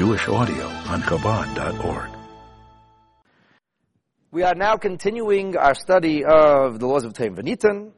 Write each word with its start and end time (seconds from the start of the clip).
Jewish 0.00 0.28
audio 0.28 0.66
on 0.88 1.02
Chabad.org. 1.02 2.08
We 4.30 4.42
are 4.44 4.54
now 4.54 4.78
continuing 4.78 5.58
our 5.58 5.74
study 5.74 6.24
of 6.24 6.78
the 6.78 6.86
laws 6.86 7.04
of 7.04 7.12
Taim 7.12 7.36
Venitan. 7.36 7.92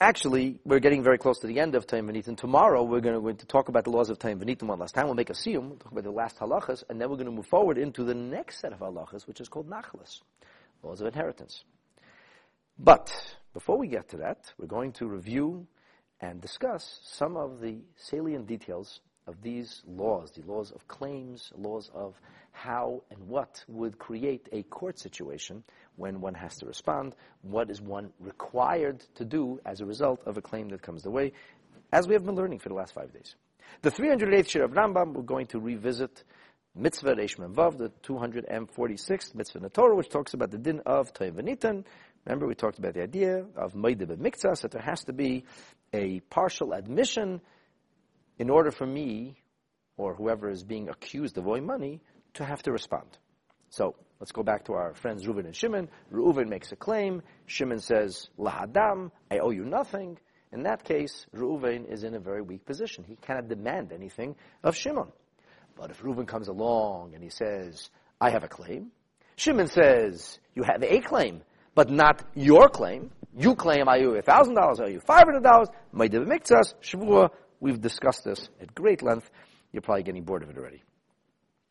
Actually, 0.00 0.58
we're 0.64 0.80
getting 0.80 1.04
very 1.04 1.16
close 1.16 1.38
to 1.38 1.46
the 1.46 1.60
end 1.60 1.76
of 1.76 1.86
Taim 1.86 2.10
Venitan. 2.10 2.36
Tomorrow, 2.36 2.82
we're 2.82 2.98
going 2.98 3.14
to, 3.14 3.20
going 3.20 3.36
to 3.36 3.46
talk 3.46 3.68
about 3.68 3.84
the 3.84 3.90
laws 3.90 4.10
of 4.10 4.18
Taim 4.18 4.40
Venitan 4.40 4.64
one 4.64 4.80
last 4.80 4.96
time. 4.96 5.04
We'll 5.04 5.14
make 5.14 5.30
a 5.30 5.34
siyum, 5.34 5.68
we'll 5.68 5.76
talk 5.76 5.92
about 5.92 6.02
the 6.02 6.10
last 6.10 6.40
halachas, 6.40 6.82
and 6.90 7.00
then 7.00 7.08
we're 7.08 7.14
going 7.14 7.26
to 7.26 7.30
move 7.30 7.46
forward 7.46 7.78
into 7.78 8.02
the 8.02 8.14
next 8.14 8.58
set 8.58 8.72
of 8.72 8.80
halachas, 8.80 9.28
which 9.28 9.40
is 9.40 9.48
called 9.48 9.70
nachlas, 9.70 10.22
laws 10.82 11.00
of 11.00 11.06
inheritance. 11.06 11.62
But, 12.80 13.14
before 13.52 13.78
we 13.78 13.86
get 13.86 14.08
to 14.08 14.16
that, 14.16 14.52
we're 14.58 14.66
going 14.66 14.90
to 14.94 15.06
review 15.06 15.68
and 16.20 16.40
discuss 16.40 16.98
some 17.04 17.36
of 17.36 17.60
the 17.60 17.76
salient 17.94 18.48
details 18.48 18.98
of 19.26 19.40
these 19.42 19.82
laws, 19.86 20.32
the 20.32 20.42
laws 20.50 20.70
of 20.70 20.86
claims, 20.88 21.52
laws 21.56 21.90
of 21.94 22.20
how 22.52 23.02
and 23.10 23.18
what 23.26 23.64
would 23.68 23.98
create 23.98 24.48
a 24.52 24.62
court 24.64 24.98
situation 24.98 25.64
when 25.96 26.20
one 26.20 26.34
has 26.34 26.56
to 26.56 26.66
respond, 26.66 27.14
what 27.42 27.70
is 27.70 27.80
one 27.80 28.12
required 28.20 29.00
to 29.14 29.24
do 29.24 29.60
as 29.64 29.80
a 29.80 29.86
result 29.86 30.22
of 30.26 30.36
a 30.36 30.42
claim 30.42 30.68
that 30.68 30.82
comes 30.82 31.02
the 31.02 31.10
way, 31.10 31.32
as 31.92 32.06
we 32.06 32.14
have 32.14 32.24
been 32.24 32.34
learning 32.34 32.58
for 32.58 32.68
the 32.68 32.74
last 32.74 32.94
five 32.94 33.12
days. 33.12 33.34
The 33.82 33.90
308th 33.90 34.46
Shiur 34.46 34.64
of 34.64 34.72
Rambam, 34.72 35.14
we're 35.14 35.22
going 35.22 35.46
to 35.48 35.58
revisit 35.58 36.22
Mitzvah 36.76 37.14
Reish 37.14 37.36
Vav, 37.36 37.78
the 37.78 37.90
246th 38.02 39.34
Mitzvah 39.34 39.58
in 39.58 39.62
the 39.62 39.70
Torah, 39.70 39.94
which 39.94 40.08
talks 40.08 40.34
about 40.34 40.50
the 40.50 40.58
din 40.58 40.80
of 40.84 41.12
Toy 41.12 41.30
Venitan. 41.30 41.84
Remember, 42.26 42.46
we 42.46 42.54
talked 42.54 42.78
about 42.78 42.94
the 42.94 43.02
idea 43.02 43.44
of 43.56 43.74
Maidib 43.74 44.16
Mikzas, 44.16 44.62
that 44.62 44.72
there 44.72 44.82
has 44.82 45.04
to 45.04 45.12
be 45.12 45.44
a 45.92 46.20
partial 46.30 46.72
admission 46.72 47.40
in 48.38 48.50
order 48.50 48.70
for 48.70 48.86
me, 48.86 49.36
or 49.96 50.14
whoever 50.14 50.50
is 50.50 50.62
being 50.62 50.88
accused 50.88 51.38
of 51.38 51.46
owing 51.46 51.66
money, 51.66 52.00
to 52.34 52.44
have 52.44 52.62
to 52.64 52.72
respond. 52.72 53.06
So, 53.70 53.94
let's 54.20 54.32
go 54.32 54.42
back 54.42 54.64
to 54.66 54.74
our 54.74 54.94
friends 54.94 55.26
Reuven 55.26 55.46
and 55.46 55.54
Shimon. 55.54 55.88
Reuven 56.12 56.48
makes 56.48 56.72
a 56.72 56.76
claim. 56.76 57.22
Shimon 57.46 57.80
says, 57.80 58.28
Lahadam, 58.38 59.10
I 59.30 59.38
owe 59.38 59.50
you 59.50 59.64
nothing. 59.64 60.18
In 60.52 60.62
that 60.62 60.84
case, 60.84 61.26
Reuven 61.34 61.90
is 61.90 62.04
in 62.04 62.14
a 62.14 62.20
very 62.20 62.42
weak 62.42 62.64
position. 62.64 63.04
He 63.04 63.16
cannot 63.16 63.48
demand 63.48 63.92
anything 63.92 64.36
of 64.62 64.76
Shimon. 64.76 65.10
But 65.76 65.90
if 65.90 66.02
Reuven 66.02 66.28
comes 66.28 66.48
along 66.48 67.14
and 67.14 67.22
he 67.22 67.30
says, 67.30 67.90
I 68.20 68.30
have 68.30 68.44
a 68.44 68.48
claim, 68.48 68.92
Shimon 69.36 69.66
says, 69.66 70.38
you 70.54 70.62
have 70.62 70.82
a 70.84 71.00
claim, 71.00 71.42
but 71.74 71.90
not 71.90 72.22
your 72.34 72.68
claim. 72.68 73.10
You 73.36 73.56
claim 73.56 73.88
I 73.88 73.98
owe 73.98 74.14
you 74.14 74.22
$1,000, 74.22 74.80
I 74.80 74.84
owe 74.84 74.86
you 74.86 75.00
$500, 75.00 75.66
my 75.90 76.08
mikzas, 76.08 76.74
shvua, 76.80 77.30
We've 77.64 77.80
discussed 77.80 78.24
this 78.24 78.50
at 78.60 78.74
great 78.74 79.02
length. 79.02 79.30
You're 79.72 79.80
probably 79.80 80.02
getting 80.02 80.24
bored 80.24 80.42
of 80.42 80.50
it 80.50 80.58
already. 80.58 80.82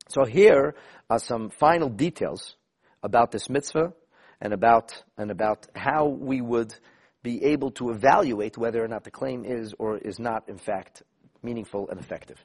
So 0.10 0.26
here 0.26 0.74
are 1.08 1.20
some 1.20 1.52
final 1.52 1.88
details 1.88 2.56
about 3.04 3.30
this 3.30 3.48
mitzvah 3.48 3.94
and 4.42 4.54
about, 4.54 5.04
and 5.20 5.30
about 5.30 5.68
how 5.76 6.08
we 6.08 6.42
would 6.42 6.74
be 7.22 7.44
able 7.44 7.70
to 7.74 7.92
evaluate 7.92 8.58
whether 8.58 8.84
or 8.84 8.88
not 8.88 9.04
the 9.04 9.12
claim 9.12 9.46
is 9.46 9.76
or 9.78 10.00
is 10.00 10.18
not, 10.18 10.50
in 10.50 10.58
fact, 10.58 11.04
meaningful 11.44 11.88
and 11.92 12.00
effective. 12.00 12.44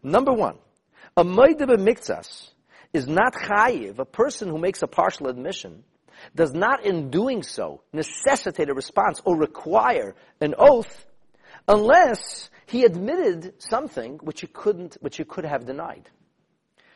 Number 0.00 0.32
one, 0.32 0.58
a 1.16 1.24
maidib 1.24 1.76
mikzas 1.76 2.50
is 2.92 3.08
not 3.08 3.34
chayiv, 3.34 3.98
a 3.98 4.04
person 4.04 4.48
who 4.48 4.58
makes 4.58 4.82
a 4.82 4.86
partial 4.86 5.26
admission, 5.26 5.82
does 6.36 6.54
not 6.54 6.86
in 6.86 7.10
doing 7.10 7.42
so 7.42 7.82
necessitate 7.92 8.68
a 8.68 8.72
response 8.72 9.20
or 9.24 9.36
require 9.36 10.14
an 10.40 10.54
oath 10.56 11.06
unless 11.68 12.50
he 12.66 12.84
admitted 12.84 13.54
something 13.58 14.18
which 14.22 14.40
he 14.40 14.46
couldn't, 14.46 14.96
which 15.00 15.16
he 15.16 15.24
could 15.24 15.44
have 15.44 15.66
denied. 15.66 16.08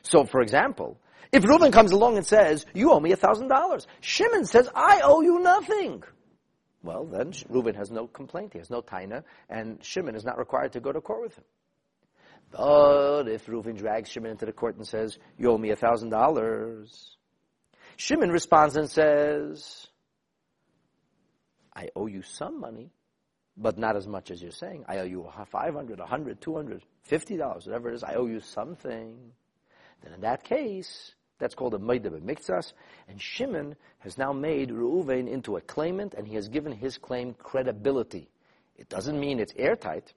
So, 0.02 0.24
for 0.24 0.40
example, 0.40 0.98
if 1.32 1.44
Reuben 1.44 1.72
comes 1.72 1.92
along 1.92 2.16
and 2.16 2.26
says, 2.26 2.64
you 2.74 2.92
owe 2.92 3.00
me 3.00 3.12
a 3.12 3.16
thousand 3.16 3.48
dollars, 3.48 3.86
Shimon 4.00 4.46
says, 4.46 4.68
I 4.74 5.00
owe 5.02 5.20
you 5.20 5.40
nothing. 5.40 6.02
Well, 6.82 7.04
then 7.04 7.32
Reuben 7.48 7.74
has 7.74 7.90
no 7.90 8.06
complaint, 8.06 8.52
he 8.52 8.58
has 8.58 8.70
no 8.70 8.80
taina, 8.80 9.24
and 9.50 9.84
Shimon 9.84 10.14
is 10.14 10.24
not 10.24 10.38
required 10.38 10.72
to 10.72 10.80
go 10.80 10.92
to 10.92 11.00
court 11.00 11.22
with 11.22 11.36
him. 11.36 11.44
But 12.50 13.28
if 13.28 13.46
Reuben 13.48 13.76
drags 13.76 14.10
Shimon 14.10 14.30
into 14.30 14.46
the 14.46 14.52
court 14.52 14.76
and 14.76 14.86
says, 14.86 15.18
you 15.36 15.50
owe 15.50 15.58
me 15.58 15.70
a 15.70 15.76
thousand 15.76 16.10
dollars, 16.10 17.16
Shimon 17.96 18.30
responds 18.30 18.76
and 18.76 18.88
says, 18.88 19.86
I 21.74 21.88
owe 21.94 22.06
you 22.06 22.22
some 22.22 22.60
money 22.60 22.90
but 23.60 23.76
not 23.76 23.96
as 23.96 24.06
much 24.06 24.30
as 24.30 24.40
you're 24.40 24.52
saying. 24.52 24.84
I 24.88 24.98
owe 24.98 25.04
you 25.04 25.28
500, 25.50 25.98
100, 25.98 26.40
200, 26.40 26.82
50 27.02 27.36
dollars, 27.36 27.66
whatever 27.66 27.90
it 27.90 27.94
is. 27.96 28.04
I 28.04 28.14
owe 28.14 28.26
you 28.26 28.40
something. 28.40 29.16
Then 30.02 30.12
in 30.14 30.20
that 30.20 30.44
case, 30.44 31.14
that's 31.38 31.54
called 31.54 31.74
a 31.74 31.78
Maidab 31.78 32.20
Miktsas. 32.20 32.72
And 33.08 33.20
Shimon 33.20 33.74
has 33.98 34.16
now 34.16 34.32
made 34.32 34.70
Reuven 34.70 35.28
into 35.28 35.56
a 35.56 35.60
claimant 35.60 36.14
and 36.14 36.26
he 36.26 36.36
has 36.36 36.48
given 36.48 36.72
his 36.72 36.98
claim 36.98 37.34
credibility. 37.34 38.28
It 38.76 38.88
doesn't 38.88 39.18
mean 39.18 39.40
it's 39.40 39.52
airtight. 39.56 40.12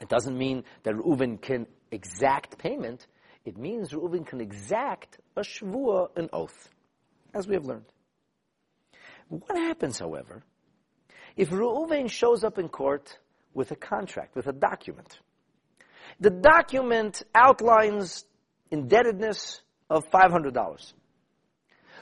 It 0.00 0.08
doesn't 0.08 0.36
mean 0.36 0.64
that 0.82 0.94
Reuven 0.94 1.40
can 1.40 1.66
exact 1.90 2.58
payment. 2.58 3.06
It 3.44 3.56
means 3.56 3.92
Reuven 3.92 4.26
can 4.26 4.40
exact 4.40 5.18
a 5.36 5.40
shvua, 5.40 6.16
an 6.16 6.28
oath, 6.32 6.68
as 7.34 7.46
we 7.46 7.54
have 7.54 7.64
learned. 7.64 7.86
What 9.28 9.56
happens, 9.56 9.98
however, 9.98 10.42
if 11.36 11.50
Reuven 11.50 12.10
shows 12.10 12.44
up 12.44 12.58
in 12.58 12.68
court 12.68 13.18
with 13.54 13.70
a 13.70 13.76
contract, 13.76 14.34
with 14.34 14.46
a 14.46 14.52
document, 14.52 15.18
the 16.20 16.30
document 16.30 17.22
outlines 17.34 18.24
indebtedness 18.70 19.60
of 19.90 20.08
$500. 20.10 20.92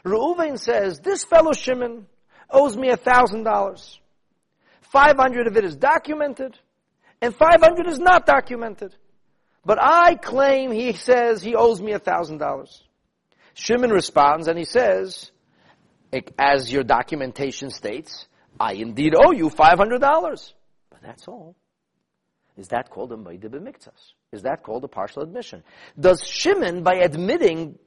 Reuven 0.05 0.59
says, 0.59 1.01
this 1.01 1.25
fellow 1.25 1.53
Shimon 1.53 2.07
owes 2.51 2.77
me 2.77 2.89
$1,000. 2.89 3.99
500 4.83 5.47
of 5.47 5.57
it 5.57 5.65
is 5.65 5.77
documented, 5.77 6.59
and 7.21 7.35
500 7.35 7.87
is 7.87 7.99
not 7.99 8.27
documented. 8.27 8.95
But 9.65 9.79
I 9.81 10.15
claim, 10.15 10.73
he 10.73 10.93
says, 10.95 11.43
he 11.43 11.55
owes 11.55 11.81
me 11.81 11.93
$1,000. 11.93 12.81
Shimon 13.55 13.91
responds 13.91 14.49
and 14.49 14.59
he 14.59 14.65
says, 14.65 15.31
as 16.39 16.73
your 16.73 16.83
documentation 16.83 17.71
states, 17.71 18.27
I 18.61 18.75
indeed 18.75 19.15
owe 19.17 19.33
you 19.33 19.49
$500. 19.49 20.01
But 20.91 21.01
that's 21.03 21.27
all. 21.27 21.57
Is 22.59 22.69
that 22.69 22.91
called 22.91 23.11
a 23.11 23.17
Maidib 23.17 23.55
Miktas? 23.55 24.13
Is 24.33 24.43
that 24.43 24.63
called 24.63 24.85
a 24.85 24.89
partial 24.89 25.23
admission? 25.23 25.65
Does 25.99 26.23
Shimon, 26.23 26.83
by 26.83 26.97
admitting 26.97 27.79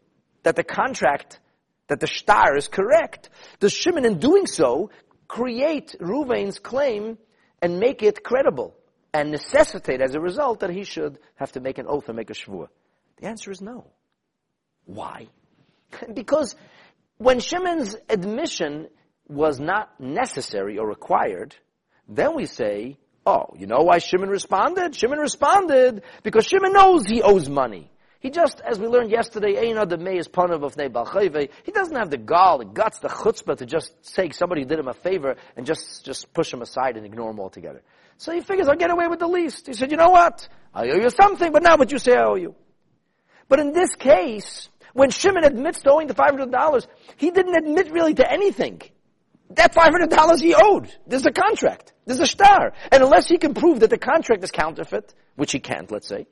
that 0.42 0.56
the 0.56 0.64
contract, 0.64 1.40
that 1.88 2.00
the 2.00 2.08
shtar 2.08 2.58
is 2.58 2.68
correct, 2.68 3.30
does 3.60 3.72
Shimon 3.72 4.04
in 4.04 4.18
doing 4.18 4.48
so 4.48 4.90
create 5.28 5.96
Ruvain's 6.02 6.58
claim 6.58 7.20
and 7.62 7.80
make 7.80 8.02
it 8.02 8.24
credible 8.24 8.76
and 9.14 9.30
necessitate 9.30 10.02
as 10.02 10.16
a 10.16 10.20
result 10.20 10.62
that 10.62 10.72
he 10.72 10.84
should 10.84 11.20
have 11.36 11.52
to 11.52 11.60
make 11.60 11.78
an 11.78 11.86
oath 11.88 12.08
and 12.08 12.18
make 12.18 12.32
a 12.32 12.34
shvua? 12.34 12.68
The 13.18 13.28
answer 13.28 13.52
is 13.52 13.62
no. 13.62 13.86
Why? 14.86 15.28
because 16.14 16.56
when 17.18 17.40
Shimon's 17.40 17.96
admission 18.10 18.88
was 19.34 19.60
not 19.60 20.00
necessary 20.00 20.78
or 20.78 20.88
required, 20.88 21.56
then 22.08 22.36
we 22.36 22.46
say, 22.46 22.98
oh, 23.26 23.48
you 23.58 23.68
know 23.68 23.84
why 23.84 24.00
Shimon 24.00 24.30
responded? 24.30 24.96
Shimon 24.96 25.20
responded 25.20 26.04
because 26.24 26.46
Shimon 26.46 26.74
knows 26.74 27.06
he 27.06 27.22
owes 27.22 27.50
money. 27.50 27.90
He 28.20 28.30
just, 28.30 28.62
as 28.62 28.80
we 28.80 28.88
learned 28.88 29.12
yesterday, 29.12 29.50
he 29.68 29.74
doesn't 29.74 30.06
have 31.96 32.10
the 32.10 32.18
gall, 32.18 32.58
the 32.60 32.66
guts, 32.66 33.00
the 33.00 33.10
chutzpah 33.10 33.58
to 33.58 33.66
just 33.66 33.94
say 34.06 34.30
somebody 34.30 34.64
did 34.64 34.80
him 34.80 34.88
a 34.88 34.94
favor 34.94 35.36
and 35.58 35.66
just, 35.66 36.06
just 36.06 36.34
push 36.34 36.54
him 36.54 36.62
aside 36.62 36.96
and 36.96 37.06
ignore 37.06 37.32
him 37.32 37.42
altogether. 37.42 37.82
So 38.18 38.32
he 38.32 38.40
figures, 38.40 38.70
I'll 38.70 38.78
get 38.78 38.92
away 38.92 39.08
with 39.08 39.20
the 39.20 39.28
least. 39.28 39.68
He 39.68 39.74
said, 39.74 39.92
you 39.92 39.98
know 39.98 40.10
what? 40.10 40.48
I 40.74 40.90
owe 40.90 40.96
you 40.96 41.10
something, 41.10 41.52
but 41.52 41.64
not 41.64 41.80
what 41.80 41.92
you 41.92 41.98
say 41.98 42.14
I 42.14 42.24
owe 42.24 42.36
you. 42.36 42.56
But 43.50 43.60
in 43.60 43.74
this 43.74 43.94
case, 43.96 44.70
when 44.94 45.10
Shimon 45.10 45.44
admits 45.44 45.82
to 45.82 45.92
owing 45.92 46.08
the 46.08 46.14
$500, 46.14 46.88
he 47.18 47.30
didn't 47.30 47.56
admit 47.56 47.92
really 47.92 48.14
to 48.14 48.32
anything 48.32 48.82
that 49.56 49.74
$500 49.74 50.42
he 50.42 50.54
owed. 50.56 50.96
There's 51.08 51.26
a 51.26 51.32
contract. 51.32 51.94
There's 52.06 52.20
a 52.20 52.26
shtar. 52.26 52.74
And 52.92 53.04
unless 53.04 53.28
he 53.28 53.38
can 53.38 53.54
prove 53.54 53.80
that 53.82 53.90
the 53.90 53.98
contract 53.98 54.44
is 54.44 54.52
counterfeit, 54.52 55.14
which 55.36 55.52
he 55.52 55.60
can't, 55.60 55.90
let's 55.92 56.08
say, 56.08 56.28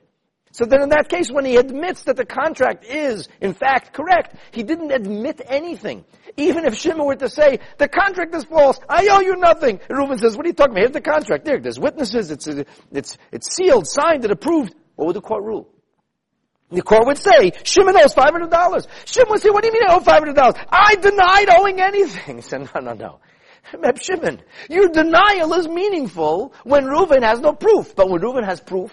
so 0.52 0.66
then 0.66 0.82
in 0.82 0.90
that 0.90 1.08
case, 1.08 1.30
when 1.30 1.46
he 1.46 1.56
admits 1.56 2.02
that 2.04 2.16
the 2.16 2.26
contract 2.26 2.84
is, 2.84 3.26
in 3.40 3.54
fact, 3.54 3.94
correct, 3.94 4.36
he 4.50 4.62
didn't 4.62 4.92
admit 4.92 5.40
anything. 5.46 6.04
Even 6.36 6.66
if 6.66 6.74
Shimon 6.74 7.06
were 7.06 7.16
to 7.16 7.28
say, 7.30 7.58
the 7.78 7.88
contract 7.88 8.34
is 8.34 8.44
false, 8.44 8.78
I 8.86 9.08
owe 9.10 9.20
you 9.20 9.36
nothing. 9.36 9.80
And 9.88 9.98
Reuben 9.98 10.18
says, 10.18 10.36
what 10.36 10.44
are 10.44 10.50
you 10.50 10.54
talking 10.54 10.72
about? 10.72 10.80
Here's 10.80 10.92
the 10.92 11.00
contract. 11.00 11.46
There, 11.46 11.58
there's 11.58 11.80
witnesses, 11.80 12.30
it's, 12.30 12.46
it's, 12.46 13.16
it's 13.32 13.54
sealed, 13.54 13.86
signed, 13.86 14.24
and 14.24 14.32
approved. 14.32 14.74
What 14.96 15.06
would 15.06 15.16
the 15.16 15.22
court 15.22 15.42
rule? 15.42 15.71
The 16.72 16.82
court 16.82 17.06
would 17.06 17.18
say, 17.18 17.52
Shimon 17.64 17.96
owes 17.96 18.14
$500. 18.14 18.86
Shimon 19.04 19.30
would 19.30 19.42
say, 19.42 19.50
what 19.50 19.62
do 19.62 19.68
you 19.68 19.72
mean 19.74 19.82
I 19.88 19.94
owe 19.94 20.00
$500? 20.00 20.66
I 20.70 20.94
denied 20.96 21.48
owing 21.50 21.80
anything. 21.80 22.36
He 22.36 22.42
said, 22.42 22.68
no, 22.74 22.80
no, 22.80 22.94
no. 22.94 23.20
Shimon, 24.00 24.40
your 24.70 24.88
denial 24.88 25.52
is 25.54 25.68
meaningful 25.68 26.54
when 26.64 26.84
Reuven 26.84 27.22
has 27.22 27.40
no 27.40 27.52
proof. 27.52 27.94
But 27.94 28.08
when 28.08 28.22
Reuven 28.22 28.44
has 28.44 28.60
proof, 28.60 28.90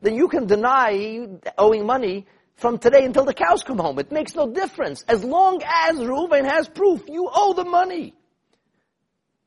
then 0.00 0.16
you 0.16 0.26
can 0.26 0.46
deny 0.46 1.28
owing 1.56 1.86
money 1.86 2.26
from 2.56 2.78
today 2.78 3.04
until 3.04 3.24
the 3.24 3.34
cows 3.34 3.62
come 3.62 3.78
home. 3.78 3.98
It 4.00 4.10
makes 4.10 4.34
no 4.34 4.52
difference. 4.52 5.04
As 5.06 5.22
long 5.22 5.62
as 5.64 5.98
Reuven 5.98 6.44
has 6.44 6.68
proof, 6.68 7.02
you 7.08 7.30
owe 7.32 7.52
the 7.54 7.64
money. 7.64 8.14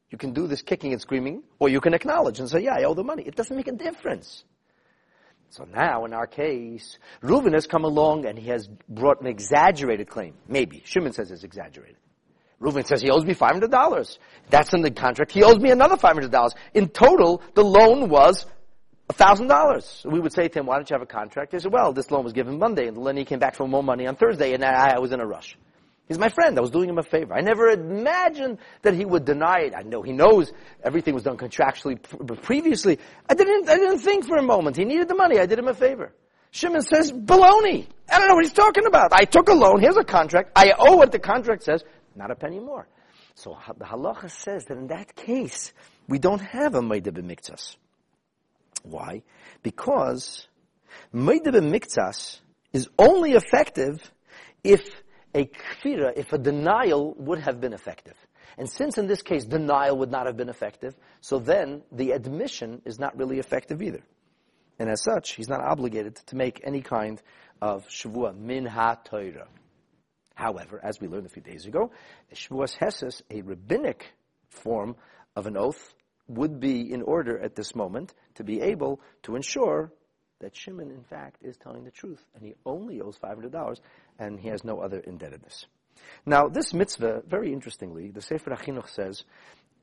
You 0.10 0.18
can 0.18 0.34
do 0.34 0.48
this 0.48 0.62
kicking 0.62 0.94
and 0.94 1.02
screaming, 1.02 1.44
or 1.60 1.68
you 1.68 1.82
can 1.82 1.94
acknowledge 1.94 2.40
and 2.40 2.50
say, 2.50 2.62
yeah, 2.62 2.76
I 2.76 2.84
owe 2.86 2.94
the 2.94 3.04
money. 3.04 3.24
It 3.24 3.36
doesn't 3.36 3.56
make 3.56 3.68
a 3.68 3.74
difference. 3.74 4.46
So 5.56 5.66
now, 5.74 6.04
in 6.04 6.14
our 6.14 6.28
case, 6.28 7.00
Reuven 7.24 7.54
has 7.54 7.66
come 7.66 7.86
along 7.86 8.26
and 8.26 8.38
he 8.38 8.50
has 8.50 8.68
brought 8.90 9.22
an 9.22 9.28
exaggerated 9.28 10.10
claim. 10.10 10.34
Maybe. 10.50 10.82
Shimon 10.84 11.14
says 11.14 11.32
it's 11.32 11.46
exaggerated. 11.46 11.96
Reuven 12.62 12.86
says 12.86 13.02
he 13.02 13.10
owes 13.10 13.24
me 13.24 13.34
$500. 13.34 14.18
That's 14.50 14.74
in 14.74 14.82
the 14.82 14.92
contract. 14.92 15.32
He 15.32 15.44
owes 15.44 15.60
me 15.60 15.72
another 15.72 15.96
$500. 15.96 16.52
In 16.74 16.90
total, 16.90 17.42
the 17.54 17.64
loan 17.64 18.10
was 18.10 18.46
$1,000. 19.12 20.12
We 20.12 20.20
would 20.20 20.34
say 20.34 20.50
to 20.50 20.60
him, 20.60 20.66
why 20.66 20.76
don't 20.76 20.90
you 20.90 20.96
have 20.96 21.02
a 21.02 21.06
contract? 21.06 21.54
He 21.54 21.60
said, 21.60 21.72
well, 21.72 21.94
this 21.94 22.12
loan 22.12 22.26
was 22.26 22.34
given 22.34 22.60
Monday, 22.60 22.88
and 22.88 23.08
then 23.08 23.16
he 23.16 23.24
came 23.24 23.40
back 23.40 23.56
for 23.56 23.66
more 23.66 23.84
money 23.84 24.08
on 24.08 24.18
Thursday, 24.18 24.54
and 24.54 24.64
I, 24.64 24.96
I 24.96 25.00
was 25.00 25.14
in 25.14 25.22
a 25.22 25.26
rush. 25.26 25.58
He's 26.08 26.20
my 26.20 26.30
friend. 26.30 26.58
I 26.58 26.62
was 26.62 26.70
doing 26.70 26.88
him 26.88 27.00
a 27.00 27.04
favor. 27.04 27.34
I 27.34 27.42
never 27.42 27.68
imagined 27.70 28.60
that 28.84 28.94
he 28.94 29.06
would 29.06 29.26
deny 29.26 29.62
it. 29.62 29.74
I 29.76 29.82
know 29.82 30.04
he 30.04 30.12
knows 30.12 30.52
everything 30.84 31.16
was 31.16 31.24
done 31.24 31.38
contractually 31.38 32.02
previously. 32.44 33.00
I 33.28 33.34
didn't, 33.34 33.68
I 33.68 33.76
didn't 33.76 34.00
think 34.00 34.28
for 34.28 34.38
a 34.38 34.44
moment. 34.44 34.78
He 34.78 34.86
needed 34.86 35.08
the 35.08 35.16
money. 35.16 35.40
I 35.40 35.48
did 35.48 35.58
him 35.58 35.68
a 35.68 35.74
favor. 35.74 36.14
Shimon 36.52 36.84
says, 36.84 37.12
baloney. 37.12 37.88
I 38.10 38.20
don't 38.20 38.28
know 38.28 38.36
what 38.36 38.46
he's 38.46 38.54
talking 38.54 38.86
about. 38.86 39.14
I 39.14 39.26
took 39.26 39.50
a 39.50 39.54
loan. 39.54 39.82
Here's 39.82 39.98
a 39.98 40.04
contract. 40.04 40.52
I 40.56 40.74
owe 40.78 40.96
what 40.96 41.12
the 41.12 41.20
contract 41.20 41.64
says. 41.64 41.84
Not 42.16 42.30
a 42.32 42.36
penny 42.36 42.60
more. 42.60 42.88
So 43.34 43.58
the 43.78 43.86
halacha 43.86 44.30
says 44.30 44.66
that 44.66 44.78
in 44.78 44.88
that 44.88 45.16
case, 45.16 45.74
we 46.08 46.20
don't 46.20 46.40
have 46.40 46.76
a 46.76 46.82
Maida 46.82 47.12
b'miktas. 47.12 47.76
Why? 48.84 49.24
Because 49.64 50.48
Maida 51.12 51.52
b'miktas 51.52 52.40
is 52.72 52.88
only 52.98 53.34
effective 53.34 54.00
if 54.64 55.04
a 55.36 55.46
kfira, 55.46 56.14
if 56.16 56.32
a 56.34 56.38
denial 56.38 57.14
would 57.18 57.40
have 57.40 57.60
been 57.60 57.74
effective. 57.74 58.16
And 58.58 58.70
since 58.70 58.98
in 58.98 59.08
this 59.08 59.22
case 59.22 59.44
denial 59.44 59.98
would 59.98 60.10
not 60.10 60.28
have 60.28 60.38
been 60.38 60.50
effective, 60.50 60.96
so 61.20 61.40
then 61.40 61.84
the 61.92 62.12
admission 62.12 62.82
is 62.86 62.98
not 62.98 63.18
really 63.18 63.40
effective 63.40 63.82
either. 63.82 64.02
And 64.80 64.90
as 64.90 65.04
such, 65.04 65.34
he's 65.34 65.50
not 65.50 65.60
obligated 65.60 66.16
to 66.28 66.36
make 66.36 66.62
any 66.64 66.82
kind 66.82 67.22
of 67.62 67.86
shavua 67.88 68.36
min 68.36 68.66
ha-Torah. 68.66 69.48
However, 70.36 70.80
as 70.84 71.00
we 71.00 71.08
learned 71.08 71.26
a 71.26 71.30
few 71.30 71.42
days 71.42 71.66
ago, 71.66 71.92
Shavuos 72.34 72.78
Heses, 72.78 73.22
a 73.30 73.42
rabbinic 73.42 74.14
form 74.50 74.96
of 75.36 75.48
an 75.48 75.56
oath, 75.58 75.94
would 76.28 76.60
be 76.60 76.92
in 76.92 77.02
order 77.02 77.40
at 77.40 77.56
this 77.56 77.76
moment 77.76 78.14
to 78.36 78.44
be 78.44 78.62
able 78.62 79.00
to 79.24 79.36
ensure 79.36 79.92
that 80.40 80.56
Shimon, 80.56 80.92
in 80.92 81.04
fact, 81.04 81.38
is 81.42 81.58
telling 81.58 81.84
the 81.84 81.92
truth, 81.92 82.26
and 82.36 82.44
he 82.44 82.56
only 82.66 83.02
owes 83.02 83.18
$500, 83.18 83.80
and 84.20 84.40
he 84.40 84.50
has 84.50 84.64
no 84.64 84.80
other 84.80 85.00
indebtedness. 85.00 85.66
Now, 86.26 86.48
this 86.48 86.74
mitzvah, 86.74 87.24
very 87.28 87.54
interestingly, 87.54 88.12
the 88.12 88.22
Sefer 88.22 88.52
HaChinuch 88.52 88.90
says, 88.90 89.24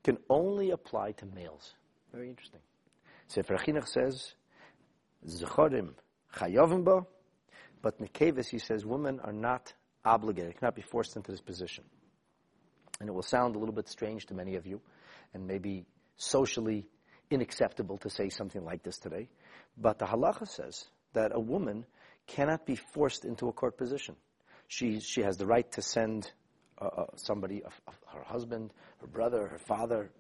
can 0.05 0.19
only 0.29 0.71
apply 0.71 1.13
to 1.13 1.27
males. 1.27 1.75
Very 2.13 2.29
interesting. 2.29 2.61
Sefer 3.29 3.57
HaChinuch 3.57 3.89
says, 3.89 4.35
Zechorim 5.27 5.95
chayovim 6.37 6.85
ba, 6.85 7.07
but 7.81 7.99
Nekevis, 8.01 8.49
he 8.49 8.59
says, 8.59 8.85
women 8.85 9.21
are 9.21 9.33
not 9.33 9.73
obligated, 10.05 10.59
cannot 10.59 10.75
be 10.75 10.83
forced 10.83 11.17
into 11.17 11.31
this 11.31 11.41
position. 11.41 11.85
And 13.01 13.09
it 13.09 13.13
will 13.13 13.23
sound 13.23 13.57
a 13.57 13.59
little 13.59 13.75
bit 13.75 13.89
strange 13.89 14.27
to 14.27 14.35
many 14.35 14.57
of 14.57 14.67
you, 14.67 14.81
and 15.35 15.47
maybe 15.47 15.87
socially 16.17 16.87
unacceptable 17.33 17.99
to 17.99 18.11
say 18.11 18.29
something 18.29 18.65
like 18.65 18.83
this 18.83 18.99
today. 18.99 19.29
But 19.77 19.99
the 19.99 20.07
halacha 20.07 20.49
says 20.49 20.85
that 21.13 21.33
a 21.35 21.41
woman 21.41 21.87
cannot 22.27 22.67
be 22.67 22.77
forced 22.77 23.25
into 23.25 23.49
a 23.49 23.53
court 23.53 23.77
position. 23.77 24.17
She, 24.69 25.01
she 25.01 25.23
has 25.23 25.37
the 25.37 25.47
right 25.47 25.71
to 25.73 25.83
send 25.83 26.31
uh, 26.81 26.87
uh, 26.87 27.07
somebody, 27.17 27.63
her 28.13 28.25
husband, 28.25 28.73
her 29.01 29.07
brother, 29.07 29.47
her 29.47 29.59
father, 29.59 30.11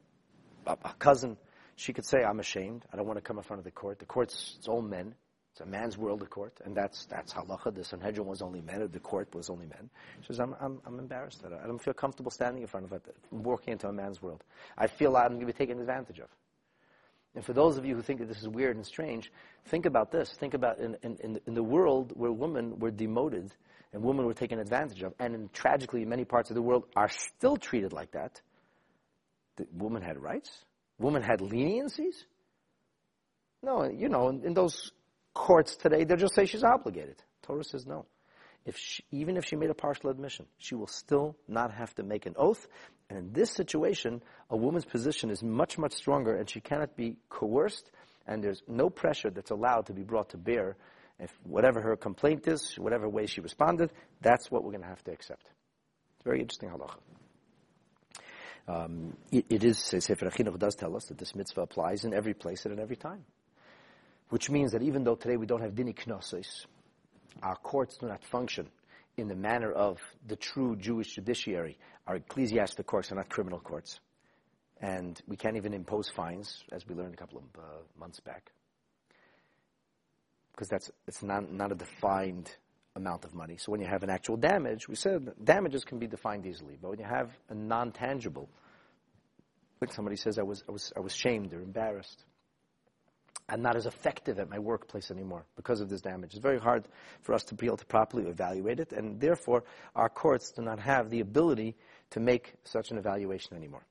a, 0.66 0.76
a, 0.84 0.94
cousin. 0.99 1.37
She 1.76 1.93
could 1.93 2.04
say, 2.04 2.22
I'm 2.22 2.40
ashamed. 2.40 2.84
I 2.93 2.96
don't 2.96 3.06
want 3.06 3.19
to 3.19 3.22
come 3.22 3.38
in 3.38 3.43
front 3.43 3.58
of 3.58 3.64
the 3.64 3.70
court. 3.70 3.99
The 3.99 4.04
court's 4.04 4.56
it's 4.58 4.69
all 4.69 4.82
men. 4.82 5.14
It's 5.52 5.60
a 5.60 5.66
man's 5.66 5.98
world, 5.98 6.20
the 6.20 6.26
court. 6.26 6.58
And 6.64 6.75
that's, 6.75 7.06
that's 7.06 7.32
halacha. 7.34 7.75
The 7.75 7.84
Sanhedrin 7.84 8.26
was 8.26 8.40
only 8.40 8.60
men, 8.60 8.88
the 8.90 9.00
court 9.00 9.34
was 9.34 9.50
only 9.50 9.66
men. 9.66 9.90
She 10.20 10.28
says, 10.28 10.40
I'm, 10.40 10.55
I'm, 10.60 10.81
I'm 10.87 10.98
embarrassed. 10.98 11.43
I 11.44 11.66
don't 11.66 11.82
feel 11.82 11.94
comfortable 11.94 12.31
standing 12.31 12.62
in 12.62 12.69
front 12.69 12.87
of 12.87 12.93
it, 12.93 13.02
walking 13.31 13.72
into 13.72 13.88
a 13.88 13.93
man's 13.93 14.22
world. 14.22 14.43
I 14.78 14.87
feel 14.87 15.16
I'm 15.16 15.28
going 15.28 15.40
to 15.40 15.46
be 15.46 15.52
taken 15.52 15.78
advantage 15.78 16.20
of. 16.20 16.28
And 17.34 17.44
for 17.44 17.52
those 17.52 17.79
of 17.79 17.87
you 17.87 17.94
who 17.94 18.02
think 18.02 18.20
that 18.20 18.29
this 18.29 18.40
is 18.43 18.49
weird 18.49 18.76
and 18.76 18.84
strange, 18.84 19.32
think 19.67 19.87
about 19.87 20.11
this. 20.11 20.31
Think 20.38 20.55
about 20.55 20.79
in, 20.79 20.96
in, 21.02 21.40
in 21.46 21.55
the 21.55 21.62
world 21.62 22.12
where 22.14 22.32
women 22.32 22.79
were 22.79 22.90
demoted 22.90 23.52
and 23.93 24.02
women 24.02 24.26
were 24.26 24.34
taken 24.34 24.58
advantage 24.58 25.02
of, 25.02 25.14
and 25.19 25.34
in, 25.34 25.49
tragically 25.52 26.02
in 26.02 26.08
many 26.08 26.25
parts 26.25 26.50
of 26.50 26.56
the 26.56 26.62
world 26.62 26.84
are 26.96 27.08
still 27.08 27.56
treated 27.56 27.93
like 27.93 28.12
that. 28.12 28.40
The 29.56 29.67
women 29.73 30.02
had 30.02 30.19
rights? 30.19 30.50
Women 30.99 31.23
had 31.23 31.40
leniencies? 31.40 32.25
No, 33.62 33.84
you 33.84 34.08
know, 34.08 34.29
in, 34.29 34.44
in 34.44 34.55
those 34.55 34.90
courts 35.34 35.76
today, 35.76 36.05
they'll 36.05 36.17
just 36.17 36.34
say 36.34 36.46
she's 36.46 36.64
obligated. 36.64 37.23
Torah 37.43 37.64
says 37.64 37.87
no 37.87 38.06
if 38.64 38.76
she, 38.76 39.02
even 39.11 39.37
if 39.37 39.44
she 39.44 39.56
made 39.56 39.70
a 39.70 39.75
partial 39.75 40.11
admission, 40.11 40.46
she 40.58 40.75
will 40.75 40.87
still 40.87 41.37
not 41.49 41.73
have 41.73 41.94
to 41.96 42.02
make 42.02 42.26
an 42.26 42.34
oath. 42.37 42.67
And 43.12 43.26
in 43.26 43.32
this 43.35 43.50
situation, 43.50 44.23
a 44.49 44.56
woman's 44.56 44.87
position 44.87 45.29
is 45.29 45.43
much, 45.43 45.76
much 45.76 45.93
stronger 45.93 46.35
and 46.35 46.49
she 46.49 46.61
cannot 46.61 46.97
be 46.97 47.17
coerced 47.29 47.91
and 48.26 48.43
there's 48.43 48.62
no 48.67 48.88
pressure 48.88 49.29
that's 49.29 49.50
allowed 49.50 49.85
to 49.87 49.93
be 49.93 50.03
brought 50.03 50.31
to 50.31 50.38
bear. 50.38 50.76
If 51.19 51.31
whatever 51.44 51.82
her 51.82 51.94
complaint 51.94 52.49
is, 52.49 52.79
whatever 52.79 53.06
way 53.11 53.26
she 53.26 53.43
responded, 53.43 53.93
that's 54.23 54.50
what 54.50 54.64
we're 54.64 54.70
going 54.70 54.85
to 54.85 54.88
have 54.88 55.05
to 55.05 55.12
accept. 55.12 55.43
It's 56.14 56.25
very 56.25 56.41
interesting 56.41 56.70
halacha. 56.70 56.97
Um, 58.67 59.15
it, 59.31 59.44
it 59.50 59.65
is, 59.65 59.79
Sefer 59.79 60.31
HaChinuch 60.31 60.58
does 60.58 60.75
tell 60.75 60.97
us 60.97 61.05
that 61.06 61.19
this 61.19 61.35
mitzvah 61.35 61.61
applies 61.61 62.06
in 62.06 62.15
every 62.15 62.32
place 62.32 62.65
and 62.65 62.73
at 62.73 62.81
every 62.81 62.97
time. 62.97 63.26
Which 64.31 64.49
means 64.49 64.73
that 64.73 64.81
even 64.81 65.05
though 65.05 65.17
today 65.17 65.37
we 65.37 65.44
don't 65.44 65.61
have 65.61 65.73
dini 65.73 65.94
knossos, 65.94 66.67
our 67.43 67.56
courts 67.56 67.99
do 67.99 68.06
not 68.06 68.25
function 68.25 68.70
in 69.17 69.29
the 69.29 69.35
manner 69.37 69.70
of 69.70 69.99
the 70.26 70.37
true 70.37 70.76
Jewish 70.76 71.14
judiciary. 71.14 71.79
Our 72.06 72.17
ecclesiastical 72.17 72.85
courts 72.85 73.12
are 73.12 73.17
not 73.17 73.29
criminal 73.29 73.61
courts. 73.61 74.00
And 74.81 75.20
we 75.29 75.37
can't 75.37 75.56
even 75.56 75.75
impose 75.75 76.09
fines, 76.09 76.64
as 76.73 76.87
we 76.87 76.94
learned 76.94 77.14
a 77.14 77.17
couple 77.17 77.38
of 77.38 77.44
uh, 77.56 77.67
months 77.99 78.20
back. 78.20 78.50
Because 80.53 80.69
that's, 80.69 80.91
it's 81.06 81.23
not, 81.23 81.53
not 81.53 81.70
a 81.70 81.75
defined 81.75 82.50
amount 82.96 83.25
of 83.25 83.32
money. 83.32 83.56
So 83.58 83.70
when 83.72 83.81
you 83.81 83.86
have 83.86 84.03
an 84.03 84.10
actual 84.10 84.36
damage, 84.36 84.89
we 84.89 84.96
said 84.96 85.32
damages 85.43 85.84
can 85.84 85.98
be 85.98 86.06
defined 86.06 86.46
easily. 86.46 86.77
But 86.81 86.91
when 86.91 86.98
you 86.98 87.05
have 87.05 87.31
a 87.48 87.55
non-tangible, 87.55 88.48
like 89.81 89.93
somebody 89.93 90.17
says, 90.17 90.39
I 90.39 90.43
was, 90.43 90.63
I 90.69 90.72
was, 90.72 90.93
I 90.96 91.01
was 91.01 91.15
shamed 91.15 91.53
or 91.55 91.60
embarrassed. 91.60 92.25
I'm 93.53 93.61
not 93.61 93.77
as 93.77 93.85
effective 93.85 94.39
at 94.39 94.49
my 94.49 94.59
workplace 94.59 95.11
anymore 95.11 95.44
because 95.56 95.82
of 95.82 95.91
this 95.91 96.01
damage. 96.01 96.31
It's 96.32 96.43
very 96.43 96.59
hard 96.59 96.85
for 97.21 97.35
us 97.35 97.44
to 97.44 97.55
be 97.55 97.67
able 97.67 97.77
to 97.77 97.85
properly 97.85 98.25
evaluate 98.25 98.81
it, 98.81 98.93
and 98.93 99.21
therefore 99.21 99.65
our 99.94 100.09
courts 100.09 100.53
do 100.53 100.63
not 100.63 100.79
have 100.79 101.11
the 101.11 101.21
ability 101.21 101.77
to 102.11 102.21
make 102.21 102.55
such 102.65 102.91
an 102.91 102.97
evaluation 102.97 103.55
anymore. 103.55 103.85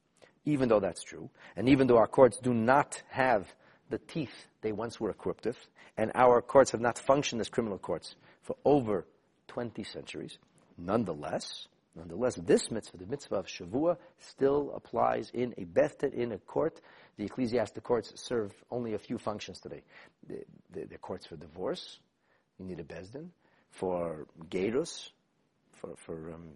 Even 0.46 0.68
though 0.68 0.80
that's 0.80 1.04
true, 1.04 1.30
and 1.56 1.70
even 1.70 1.86
though 1.86 2.00
our 2.00 2.08
courts 2.08 2.40
do 2.42 2.56
not 2.56 3.04
have 3.10 3.54
the 3.92 4.00
teeth 4.00 4.48
they 4.62 4.72
once 4.72 5.00
were 5.00 5.12
equipped 5.12 5.46
with, 5.46 5.68
and 5.96 6.12
our 6.16 6.42
courts 6.42 6.72
have 6.72 6.82
not 6.82 6.98
functioned 6.98 7.40
as 7.40 7.50
criminal 7.50 7.78
courts 7.78 8.16
for 8.42 8.56
over 8.66 9.06
20 9.48 9.84
centuries, 9.84 10.40
nonetheless, 10.76 11.68
Nonetheless, 11.96 12.36
this 12.36 12.72
mitzvah, 12.72 12.98
the 12.98 13.06
mitzvah 13.06 13.36
of 13.36 13.48
Shavua, 13.48 13.98
still 14.18 14.72
applies 14.74 15.30
in 15.34 15.54
a 15.58 15.66
Beth 15.66 16.00
Din 16.00 16.32
a 16.32 16.38
court. 16.38 16.80
The 17.18 17.26
ecclesiastic 17.26 17.84
courts 17.84 18.14
serve 18.16 18.54
only 18.72 18.94
a 18.94 19.00
few 19.00 19.18
functions 19.18 19.60
today. 19.60 19.84
The, 20.28 20.44
the, 20.72 20.86
the 20.86 20.98
courts 20.98 21.26
for 21.26 21.36
divorce, 21.36 22.00
you 22.58 22.66
need 22.66 22.80
a 22.80 22.84
Bezdin. 22.84 23.30
For 23.70 24.28
Gerus, 24.50 25.12
for, 25.74 25.96
for 25.98 26.34
um, 26.34 26.50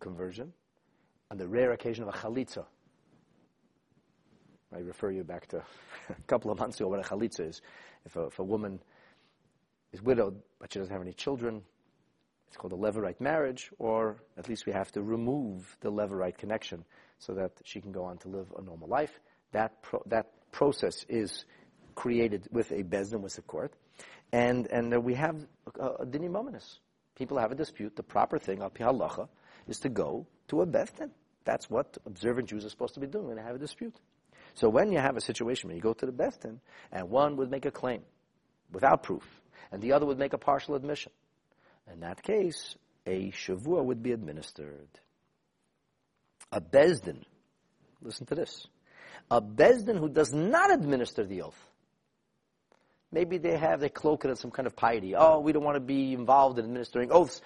conversion. 0.00 0.52
On 1.30 1.36
the 1.36 1.46
rare 1.46 1.72
occasion 1.72 2.04
of 2.04 2.14
a 2.14 2.18
Chalitza. 2.18 2.64
I 4.74 4.78
refer 4.78 5.10
you 5.10 5.24
back 5.24 5.46
to 5.48 5.58
a 6.08 6.22
couple 6.26 6.50
of 6.50 6.58
months 6.58 6.78
ago 6.78 6.88
what 6.88 7.00
a 7.00 7.02
Chalitza 7.02 7.48
is. 7.48 7.60
If 8.04 8.16
a, 8.16 8.26
if 8.26 8.38
a 8.38 8.44
woman 8.44 8.80
is 9.92 10.02
widowed, 10.02 10.40
but 10.58 10.72
she 10.72 10.78
doesn't 10.78 10.92
have 10.92 11.02
any 11.02 11.12
children, 11.12 11.62
it's 12.48 12.56
called 12.56 12.72
a 12.72 12.76
levirate 12.76 13.20
marriage, 13.20 13.70
or 13.78 14.16
at 14.36 14.48
least 14.48 14.66
we 14.66 14.72
have 14.72 14.90
to 14.92 15.02
remove 15.02 15.76
the 15.80 15.92
levirate 15.92 16.38
connection 16.38 16.84
so 17.18 17.34
that 17.34 17.52
she 17.64 17.80
can 17.80 17.92
go 17.92 18.04
on 18.04 18.18
to 18.18 18.28
live 18.28 18.52
a 18.56 18.62
normal 18.62 18.88
life. 18.88 19.20
That, 19.52 19.82
pro- 19.82 20.02
that 20.06 20.30
process 20.52 21.04
is 21.08 21.44
created 21.94 22.48
with 22.50 22.70
a 22.70 22.82
bezdin, 22.82 23.20
with 23.20 23.36
a 23.38 23.42
court. 23.42 23.72
And, 24.32 24.66
and 24.66 25.02
we 25.04 25.14
have 25.14 25.36
a, 25.78 26.04
dini 26.04 26.28
mominus. 26.28 26.78
People 27.16 27.38
have 27.38 27.50
a 27.50 27.54
dispute. 27.54 27.96
The 27.96 28.02
proper 28.02 28.38
thing, 28.38 28.62
al 28.62 28.70
halacha, 28.70 29.28
is 29.66 29.80
to 29.80 29.88
go 29.88 30.26
to 30.48 30.62
a 30.62 30.66
bezdin. 30.66 31.10
That's 31.44 31.68
what 31.70 31.98
observant 32.06 32.48
Jews 32.48 32.64
are 32.64 32.68
supposed 32.68 32.94
to 32.94 33.00
be 33.00 33.06
doing 33.06 33.26
when 33.26 33.36
they 33.36 33.42
have 33.42 33.56
a 33.56 33.58
dispute. 33.58 33.96
So 34.54 34.68
when 34.68 34.92
you 34.92 34.98
have 34.98 35.16
a 35.16 35.20
situation 35.20 35.68
where 35.68 35.76
you 35.76 35.82
go 35.82 35.94
to 35.94 36.06
the 36.06 36.12
bezdin, 36.12 36.58
and 36.92 37.10
one 37.10 37.36
would 37.36 37.50
make 37.50 37.64
a 37.64 37.70
claim 37.70 38.02
without 38.72 39.02
proof, 39.02 39.24
and 39.72 39.82
the 39.82 39.92
other 39.92 40.06
would 40.06 40.18
make 40.18 40.32
a 40.32 40.38
partial 40.38 40.74
admission, 40.74 41.12
In 41.92 42.00
that 42.00 42.22
case, 42.22 42.76
a 43.06 43.30
shavua 43.30 43.84
would 43.84 44.02
be 44.02 44.12
administered. 44.12 44.88
A 46.52 46.60
bezdin, 46.60 47.24
listen 48.02 48.26
to 48.26 48.34
this, 48.34 48.66
a 49.30 49.40
bezdin 49.40 49.98
who 49.98 50.08
does 50.08 50.32
not 50.32 50.72
administer 50.72 51.24
the 51.24 51.42
oath. 51.42 51.58
Maybe 53.10 53.38
they 53.38 53.56
have, 53.56 53.80
they 53.80 53.88
cloak 53.88 54.24
it 54.24 54.30
as 54.30 54.40
some 54.40 54.50
kind 54.50 54.66
of 54.66 54.76
piety. 54.76 55.14
Oh, 55.16 55.40
we 55.40 55.52
don't 55.52 55.64
want 55.64 55.76
to 55.76 55.80
be 55.80 56.12
involved 56.12 56.58
in 56.58 56.66
administering 56.66 57.10
oaths. 57.10 57.40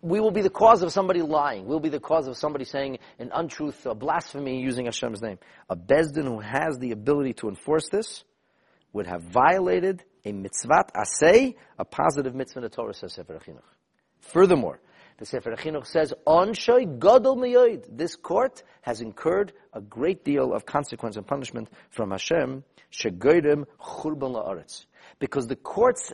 We 0.00 0.20
will 0.20 0.30
be 0.30 0.42
the 0.42 0.50
cause 0.50 0.82
of 0.82 0.92
somebody 0.92 1.22
lying. 1.22 1.66
We'll 1.66 1.80
be 1.80 1.88
the 1.88 1.98
cause 1.98 2.28
of 2.28 2.36
somebody 2.36 2.64
saying 2.64 2.98
an 3.18 3.30
untruth, 3.34 3.84
a 3.84 3.96
blasphemy 3.96 4.60
using 4.62 4.86
Hashem's 4.86 5.20
name. 5.20 5.38
A 5.68 5.74
bezdin 5.74 6.24
who 6.24 6.38
has 6.38 6.78
the 6.78 6.92
ability 6.92 7.32
to 7.34 7.48
enforce 7.48 7.88
this 7.88 8.22
would 8.92 9.08
have 9.08 9.22
violated 9.22 10.04
a 10.24 10.32
mitzvat 10.32 10.90
asay, 10.94 11.56
a 11.78 11.84
positive 11.84 12.34
mitzvah 12.34 12.60
in 12.60 12.62
the 12.62 12.68
Torah, 12.68 12.94
says 12.94 13.12
Sefer. 13.12 13.40
Furthermore, 14.20 14.80
the 15.18 15.26
Sefer 15.26 15.50
Chinuch 15.56 15.86
says, 15.86 16.14
Onshoy 16.26 17.00
gadol 17.00 17.36
miyoid. 17.36 17.84
This 17.90 18.14
court 18.14 18.62
has 18.82 19.00
incurred 19.00 19.52
a 19.72 19.80
great 19.80 20.24
deal 20.24 20.54
of 20.54 20.64
consequence 20.64 21.16
and 21.16 21.26
punishment 21.26 21.68
from 21.90 22.12
Hashem, 22.12 22.62
shegoyrim 22.92 23.66
churban 23.80 24.34
la'aretz. 24.34 24.86
Because 25.18 25.48
the 25.48 25.56
court's 25.56 26.12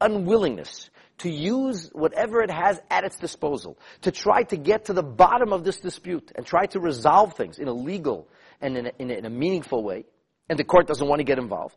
unwillingness 0.00 0.90
to 1.18 1.30
use 1.30 1.88
whatever 1.92 2.42
it 2.42 2.50
has 2.50 2.80
at 2.90 3.04
its 3.04 3.16
disposal, 3.16 3.78
to 4.02 4.10
try 4.10 4.42
to 4.42 4.56
get 4.56 4.86
to 4.86 4.92
the 4.92 5.02
bottom 5.02 5.52
of 5.52 5.64
this 5.64 5.78
dispute 5.78 6.30
and 6.34 6.44
try 6.44 6.66
to 6.66 6.80
resolve 6.80 7.34
things 7.34 7.58
in 7.58 7.68
a 7.68 7.72
legal 7.72 8.28
and 8.60 8.76
in 8.76 8.86
a, 8.86 8.92
in 8.98 9.10
a, 9.10 9.14
in 9.14 9.24
a 9.24 9.30
meaningful 9.30 9.82
way, 9.82 10.04
and 10.50 10.58
the 10.58 10.64
court 10.64 10.86
doesn't 10.86 11.08
want 11.08 11.20
to 11.20 11.24
get 11.24 11.38
involved. 11.38 11.76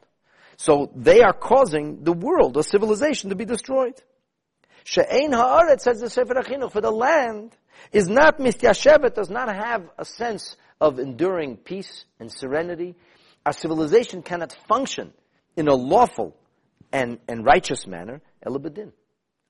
So 0.57 0.91
they 0.95 1.21
are 1.21 1.33
causing 1.33 2.03
the 2.03 2.13
world, 2.13 2.57
or 2.57 2.63
civilization, 2.63 3.29
to 3.29 3.36
be 3.36 3.45
destroyed. 3.45 4.01
She'ein 4.89 5.34
ha'aretz, 5.34 5.82
says 5.82 6.00
the 6.00 6.10
Sefer 6.10 6.36
HaChinuch, 6.36 6.72
for 6.72 6.79
the 6.79 6.91
land 6.91 7.53
is 7.91 8.08
not 8.08 8.39
mistyashevet, 8.39 9.15
does 9.15 9.29
not 9.29 9.53
have 9.53 9.89
a 9.98 10.06
sense 10.06 10.56
of 10.79 10.98
enduring 10.98 11.58
peace 11.58 12.06
and 12.22 12.32
serenity. 12.32 12.96
Our 13.46 13.51
civilization 13.51 14.22
cannot 14.22 14.56
function 14.70 15.12
in 15.58 15.67
a 15.67 15.75
lawful 15.75 16.38
and, 16.94 17.20
and 17.27 17.44
righteous 17.44 17.86
manner, 17.86 18.22
elabedin, 18.46 18.94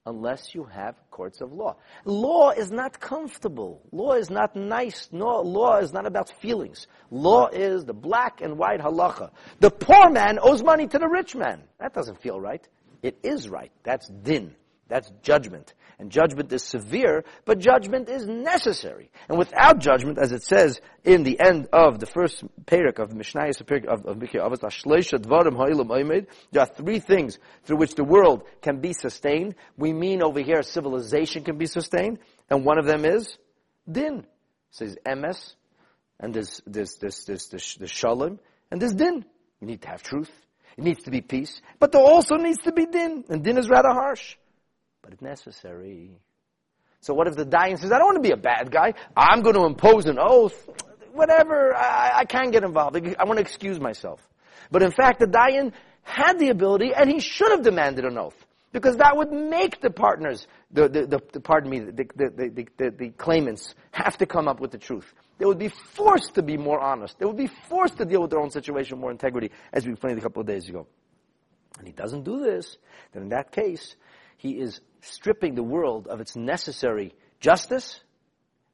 unless 0.07 0.55
you 0.55 0.63
have 0.63 0.95
courts 1.11 1.39
of 1.39 1.53
law. 1.53 1.75
Law 2.03 2.49
is 2.49 2.71
not 2.71 2.99
comfortable. 2.99 3.83
Law 3.91 4.13
is 4.13 4.31
not 4.31 4.55
nice. 4.55 5.07
No, 5.11 5.41
law 5.41 5.77
is 5.77 5.93
not 5.93 6.07
about 6.07 6.33
feelings. 6.41 6.87
Law 7.11 7.45
is 7.49 7.85
the 7.85 7.93
black 7.93 8.41
and 8.41 8.57
white 8.57 8.79
halacha. 8.79 9.29
The 9.59 9.69
poor 9.69 10.09
man 10.09 10.39
owes 10.41 10.63
money 10.63 10.87
to 10.87 10.97
the 10.97 11.07
rich 11.07 11.35
man. 11.35 11.61
That 11.79 11.93
doesn't 11.93 12.23
feel 12.23 12.41
right. 12.41 12.67
It 13.03 13.19
is 13.21 13.47
right. 13.47 13.71
That's 13.83 14.07
din. 14.07 14.55
That's 14.87 15.11
judgment. 15.21 15.73
And 15.99 16.11
judgment 16.11 16.53
is 16.53 16.63
severe, 16.63 17.23
but 17.45 17.57
judgment 17.57 18.07
is 18.07 18.27
necessary. 18.27 19.09
And 19.27 19.37
without 19.39 19.79
judgment, 19.79 20.19
as 20.19 20.31
it 20.31 20.43
says 20.43 20.79
in 21.03 21.23
the 21.23 21.39
end 21.39 21.69
of 21.73 21.99
the 21.99 22.05
first 22.05 22.43
parak 22.65 22.99
of 22.99 23.15
Mishnah, 23.15 23.49
of, 23.87 24.05
of 24.05 24.17
Avos, 24.17 24.59
there 26.51 26.61
are 26.61 26.65
three 26.67 26.99
things 26.99 27.39
through 27.63 27.77
which 27.77 27.95
the 27.95 28.03
world 28.03 28.43
can 28.61 28.79
be 28.79 28.93
sustained. 28.93 29.55
We 29.75 29.91
mean 29.91 30.21
over 30.21 30.39
here 30.39 30.61
civilization 30.61 31.43
can 31.43 31.57
be 31.57 31.65
sustained, 31.65 32.19
and 32.49 32.63
one 32.63 32.77
of 32.77 32.85
them 32.85 33.03
is 33.03 33.35
din. 33.91 34.19
It 34.19 34.25
says 34.69 34.97
emes, 35.03 35.55
and 36.19 36.31
there's, 36.31 36.61
there's, 36.67 36.95
there's, 37.01 37.25
there's, 37.25 37.47
there's, 37.47 37.75
there's 37.75 37.91
shalom, 37.91 38.39
and 38.69 38.79
there's 38.79 38.93
din. 38.93 39.25
You 39.61 39.67
need 39.67 39.81
to 39.81 39.87
have 39.87 40.03
truth. 40.03 40.31
It 40.77 40.83
needs 40.83 41.03
to 41.05 41.11
be 41.11 41.21
peace, 41.21 41.59
but 41.79 41.91
there 41.91 42.03
also 42.03 42.35
needs 42.35 42.59
to 42.59 42.71
be 42.71 42.85
din, 42.85 43.23
and 43.29 43.43
din 43.43 43.57
is 43.57 43.67
rather 43.67 43.89
harsh 43.89 44.35
but 45.07 45.13
it's 45.13 45.21
necessary. 45.21 46.19
So 46.99 47.13
what 47.13 47.27
if 47.27 47.37
the 47.37 47.45
Dayan 47.45 47.79
says, 47.79 47.93
I 47.93 47.97
don't 47.97 48.07
want 48.07 48.17
to 48.17 48.27
be 48.27 48.33
a 48.33 48.37
bad 48.37 48.69
guy. 48.69 48.93
I'm 49.15 49.41
going 49.41 49.55
to 49.55 49.63
impose 49.63 50.05
an 50.05 50.17
oath. 50.19 50.67
Whatever. 51.13 51.73
I, 51.73 52.11
I 52.13 52.25
can't 52.25 52.51
get 52.51 52.65
involved. 52.65 52.97
I 52.97 53.23
want 53.23 53.37
to 53.37 53.41
excuse 53.41 53.79
myself. 53.79 54.19
But 54.69 54.83
in 54.83 54.91
fact, 54.91 55.21
the 55.21 55.25
Dayan 55.25 55.71
had 56.03 56.39
the 56.39 56.49
ability 56.49 56.93
and 56.93 57.09
he 57.09 57.21
should 57.21 57.51
have 57.51 57.61
demanded 57.61 58.03
an 58.03 58.17
oath. 58.17 58.35
Because 58.73 58.97
that 58.97 59.15
would 59.15 59.31
make 59.31 59.79
the 59.79 59.89
partners, 59.89 60.45
the, 60.71 60.89
the, 60.89 61.05
the, 61.07 61.21
the 61.31 61.39
pardon 61.39 61.69
me, 61.69 61.79
the, 61.79 62.05
the, 62.13 62.67
the, 62.77 62.91
the 62.91 63.09
claimants 63.11 63.75
have 63.91 64.17
to 64.17 64.25
come 64.25 64.49
up 64.49 64.59
with 64.59 64.71
the 64.71 64.77
truth. 64.77 65.13
They 65.37 65.45
would 65.45 65.57
be 65.57 65.69
forced 65.69 66.35
to 66.35 66.43
be 66.43 66.57
more 66.57 66.81
honest. 66.81 67.17
They 67.17 67.25
would 67.25 67.37
be 67.37 67.49
forced 67.69 67.97
to 67.99 68.05
deal 68.05 68.23
with 68.23 68.31
their 68.31 68.41
own 68.41 68.51
situation 68.51 68.99
more 68.99 69.11
integrity, 69.11 69.51
as 69.71 69.85
we 69.85 69.93
explained 69.93 70.19
a 70.19 70.21
couple 70.21 70.41
of 70.41 70.47
days 70.47 70.67
ago. 70.67 70.85
And 71.77 71.87
he 71.87 71.93
doesn't 71.93 72.25
do 72.25 72.43
this, 72.43 72.77
then 73.13 73.23
in 73.23 73.29
that 73.29 73.53
case, 73.53 73.95
he 74.37 74.51
is 74.51 74.79
stripping 75.01 75.55
the 75.55 75.63
world 75.63 76.07
of 76.07 76.21
its 76.21 76.35
necessary 76.35 77.13
justice, 77.39 78.01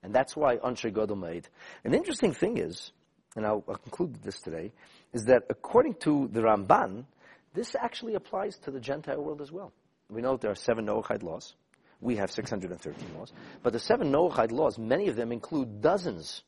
and 0.02 0.14
that's 0.14 0.36
why 0.36 0.58
Anshe 0.58 0.92
Godel 0.92 1.20
made. 1.20 1.48
An 1.84 1.94
interesting 1.94 2.34
thing 2.34 2.58
is, 2.58 2.92
and 3.36 3.46
I'll, 3.46 3.64
I'll 3.68 3.76
conclude 3.76 4.22
this 4.24 4.40
today, 4.42 4.72
is 5.14 5.26
that 5.26 5.44
according 5.50 5.96
to 6.02 6.30
the 6.32 6.42
Ramban, 6.42 7.06
this 7.54 7.76
actually 7.76 8.16
applies 8.16 8.58
to 8.60 8.72
the 8.72 8.80
Gentile 8.80 9.22
world 9.22 9.42
as 9.42 9.52
well. 9.52 9.72
We 10.10 10.22
know 10.22 10.38
there 10.38 10.52
are 10.52 10.56
seven 10.56 10.86
Noachide 10.86 11.24
laws. 11.24 11.54
We 12.02 12.18
have 12.18 12.32
613 12.32 13.18
laws. 13.18 13.32
But 13.62 13.74
the 13.74 13.80
seven 13.80 14.12
Noachide 14.12 14.52
laws, 14.52 14.78
many 14.78 15.08
of 15.08 15.16
them 15.16 15.32
include 15.32 15.82
dozens, 15.82 16.44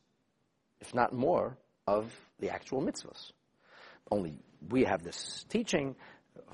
if 0.80 0.94
not 0.94 1.12
more, 1.12 1.56
of 1.86 2.12
the 2.40 2.50
actual 2.50 2.82
mitzvahs. 2.82 3.32
Only 4.10 4.38
we 4.68 4.84
have 4.84 5.02
this 5.02 5.44
teaching 5.48 5.96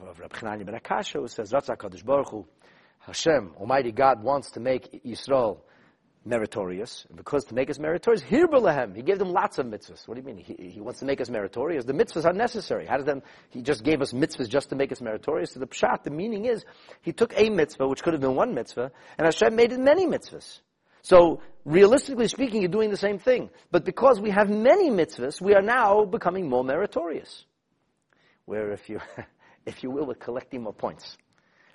of 0.01 0.21
Reb 0.21 0.33
Chananya 0.33 0.65
ben 0.65 0.79
Akashya, 0.79 1.21
who 1.21 1.29
says, 1.29 1.53
Ratzah 1.53 2.05
Baruch 2.05 2.31
Hu, 2.31 2.47
Hashem, 3.07 3.53
Almighty 3.59 3.93
God, 3.93 4.23
wants 4.23 4.53
to 4.53 4.61
make 4.61 5.05
Yisrael 5.05 5.59
meritorious. 6.25 7.05
And 7.09 7.17
because 7.17 7.45
to 7.47 7.55
make 7.55 7.69
us 7.69 7.79
meritorious, 7.79 8.23
here 8.23 8.47
Hirbalahem, 8.47 8.95
He 8.95 9.03
gave 9.03 9.19
them 9.19 9.33
lots 9.33 9.59
of 9.59 9.67
mitzvahs. 9.67 10.07
What 10.07 10.15
do 10.15 10.21
you 10.21 10.27
mean? 10.27 10.37
He, 10.37 10.71
he 10.71 10.81
wants 10.81 11.01
to 11.01 11.07
make 11.07 11.21
us 11.21 11.29
meritorious. 11.29 11.85
The 11.85 11.95
mitzvahs 11.95 12.25
are 12.25 12.33
necessary. 12.33 12.87
How 12.87 12.97
does 12.97 13.07
them, 13.07 13.23
He 13.51 13.63
just 13.63 13.83
gave 13.83 14.01
us 14.03 14.13
mitzvahs 14.13 14.49
just 14.49 14.71
to 14.71 14.77
make 14.77 14.93
us 14.93 15.01
meritorious? 15.01 15.53
So 15.53 15.61
the 15.61 15.67
pshat, 15.67 16.05
the 16.05 16.11
meaning 16.11 16.45
is, 16.45 16.65
He 17.03 17.13
took 17.13 17.33
a 17.37 17.51
mitzvah, 17.51 17.89
which 17.89 18.03
could 18.03 18.13
have 18.13 18.23
been 18.23 18.37
one 18.37 18.55
mitzvah, 18.55 18.93
and 19.19 19.25
Hashem 19.25 19.57
made 19.57 19.73
it 19.73 19.81
many 19.81 20.07
mitzvahs. 20.07 20.61
So, 21.03 21.43
realistically 21.65 22.29
speaking, 22.29 22.63
you're 22.63 22.71
doing 22.71 22.91
the 22.91 22.97
same 22.97 23.19
thing. 23.19 23.51
But 23.73 23.85
because 23.85 24.21
we 24.21 24.31
have 24.31 24.49
many 24.49 24.89
mitzvahs, 24.89 25.41
we 25.41 25.55
are 25.55 25.63
now 25.63 26.05
becoming 26.05 26.49
more 26.49 26.63
meritorious. 26.63 27.45
Where 28.45 28.71
if 28.71 28.89
you, 28.89 29.01
if 29.67 29.83
you 29.83 29.91
will, 29.91 30.07
we're 30.07 30.15
collecting 30.15 30.63
more 30.63 30.73
points. 30.73 31.17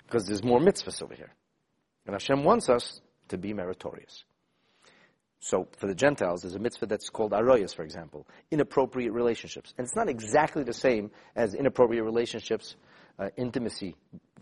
Because 0.08 0.26
there's 0.26 0.42
more 0.42 0.58
mitzvahs 0.58 1.02
over 1.02 1.14
here. 1.14 1.34
And 2.06 2.14
Hashem 2.14 2.42
wants 2.42 2.70
us 2.70 3.02
to 3.28 3.36
be 3.36 3.52
meritorious. 3.52 4.24
So 5.40 5.68
for 5.76 5.86
the 5.86 5.94
Gentiles, 5.94 6.42
there's 6.42 6.54
a 6.54 6.58
mitzvah 6.58 6.86
that's 6.86 7.10
called 7.10 7.32
aroyas, 7.32 7.74
for 7.74 7.82
example, 7.82 8.26
inappropriate 8.50 9.12
relationships. 9.12 9.74
And 9.76 9.86
it's 9.86 9.94
not 9.94 10.08
exactly 10.08 10.64
the 10.64 10.72
same 10.72 11.10
as 11.36 11.54
inappropriate 11.54 12.04
relationships, 12.04 12.74
uh, 13.18 13.28
intimacy 13.36 13.94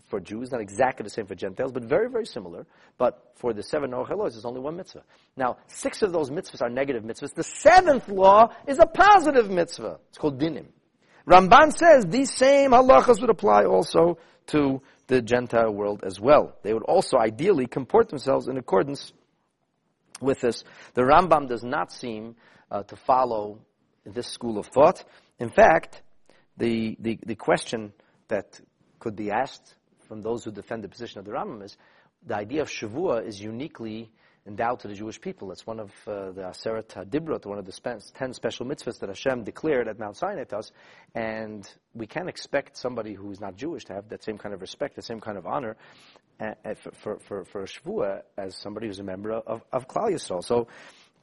for 0.09 0.21
Jews, 0.21 0.51
not 0.51 0.61
exactly 0.61 1.03
the 1.03 1.09
same 1.09 1.25
for 1.25 1.35
Gentiles, 1.35 1.73
but 1.73 1.83
very, 1.83 2.09
very 2.09 2.25
similar. 2.25 2.65
But 2.97 3.33
for 3.35 3.53
the 3.53 3.61
seven 3.61 3.91
Noach 3.91 4.07
there's 4.31 4.45
only 4.45 4.61
one 4.61 4.77
mitzvah. 4.77 5.03
Now, 5.35 5.57
six 5.67 6.01
of 6.01 6.13
those 6.13 6.29
mitzvahs 6.29 6.61
are 6.61 6.69
negative 6.69 7.03
mitzvahs. 7.03 7.33
The 7.33 7.43
seventh 7.43 8.07
law 8.07 8.53
is 8.65 8.79
a 8.79 8.85
positive 8.85 9.51
mitzvah. 9.51 9.99
It's 10.07 10.17
called 10.17 10.39
dinim. 10.39 10.67
Ramban 11.27 11.77
says 11.77 12.05
these 12.05 12.33
same 12.33 12.71
halachas 12.71 13.19
would 13.19 13.29
apply 13.29 13.65
also 13.65 14.17
to 14.47 14.81
the 15.07 15.21
Gentile 15.21 15.73
world 15.73 16.03
as 16.05 16.19
well. 16.19 16.55
They 16.63 16.73
would 16.73 16.83
also 16.83 17.17
ideally 17.17 17.65
comport 17.65 18.09
themselves 18.09 18.47
in 18.47 18.57
accordance 18.57 19.13
with 20.21 20.41
this. 20.41 20.63
The 20.93 21.01
Rambam 21.01 21.47
does 21.47 21.63
not 21.63 21.91
seem 21.91 22.35
uh, 22.69 22.83
to 22.83 22.95
follow 22.95 23.59
this 24.05 24.27
school 24.27 24.57
of 24.57 24.67
thought. 24.67 25.03
In 25.39 25.49
fact, 25.49 26.01
the, 26.57 26.97
the, 26.99 27.19
the 27.25 27.35
question 27.35 27.93
that 28.27 28.59
could 28.99 29.15
be 29.15 29.31
asked 29.31 29.75
from 30.07 30.21
those 30.21 30.43
who 30.43 30.51
defend 30.51 30.83
the 30.83 30.89
position 30.89 31.19
of 31.19 31.25
the 31.25 31.31
Rambam 31.31 31.63
is 31.63 31.77
the 32.25 32.35
idea 32.35 32.61
of 32.61 32.69
Shavua 32.69 33.25
is 33.25 33.39
uniquely 33.39 34.11
endowed 34.47 34.79
to 34.79 34.87
the 34.87 34.93
Jewish 34.93 35.19
people. 35.19 35.51
It's 35.51 35.67
one 35.67 35.79
of 35.79 35.91
uh, 36.07 36.31
the 36.31 36.41
Aseret 36.41 36.87
HaDibrot, 36.87 37.45
one 37.45 37.57
of 37.57 37.65
the 37.65 38.01
ten 38.15 38.33
special 38.33 38.65
mitzvahs 38.65 38.99
that 38.99 39.09
Hashem 39.09 39.43
declared 39.43 39.87
at 39.87 39.99
Mount 39.99 40.15
Sinai 40.15 40.45
to 40.45 40.57
us. 40.57 40.71
And 41.13 41.69
we 41.93 42.07
can't 42.07 42.29
expect 42.29 42.77
somebody 42.77 43.13
who 43.13 43.31
is 43.31 43.39
not 43.39 43.55
Jewish 43.55 43.85
to 43.85 43.93
have 43.93 44.09
that 44.09 44.23
same 44.23 44.37
kind 44.37 44.53
of 44.53 44.61
respect, 44.61 44.95
the 44.95 45.01
same 45.01 45.19
kind 45.19 45.37
of 45.37 45.45
honor 45.45 45.75
uh, 46.39 46.51
uh 46.65 46.73
for, 46.93 47.19
for, 47.19 47.45
for, 47.45 47.63
a 47.63 47.65
Shavua 47.65 48.21
as 48.37 48.55
somebody 48.55 48.87
who's 48.87 48.99
a 48.99 49.03
member 49.03 49.31
of, 49.31 49.63
of 49.71 49.87
Klal 49.87 50.11
Yisrael. 50.11 50.43
So 50.43 50.67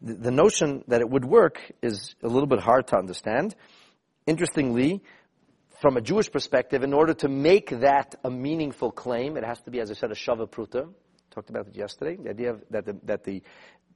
the, 0.03 0.15
the 0.15 0.31
notion 0.31 0.85
that 0.89 1.01
it 1.01 1.09
would 1.09 1.25
work 1.25 1.61
is 1.83 2.15
a 2.23 2.29
little 2.29 2.49
bit 2.49 2.61
hard 2.61 2.89
to 2.89 2.97
understand. 2.97 3.55
Interestingly, 4.27 5.03
from 5.81 5.97
a 5.97 6.01
Jewish 6.01 6.31
perspective, 6.31 6.83
in 6.83 6.93
order 6.93 7.15
to 7.15 7.29
make 7.29 7.71
that 7.81 8.15
a 8.25 8.31
meaningful 8.31 8.91
claim, 8.91 9.37
it 9.37 9.45
has 9.45 9.61
to 9.63 9.71
be, 9.71 9.81
as 9.81 9.91
I 9.91 9.95
said, 9.95 10.11
a 10.11 10.15
shava 10.15 10.49
pruta, 10.49 10.89
talked 11.35 11.51
about 11.51 11.69
it 11.69 11.77
yesterday. 11.77 12.17
The 12.17 12.31
idea 12.31 12.57
that 12.71 12.87
the, 12.87 12.97
that 13.05 13.25
the 13.25 13.43